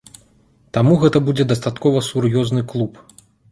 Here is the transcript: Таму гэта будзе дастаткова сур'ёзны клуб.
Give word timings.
Таму 0.77 0.93
гэта 1.03 1.21
будзе 1.27 1.47
дастаткова 1.53 2.03
сур'ёзны 2.09 2.67
клуб. 2.75 3.01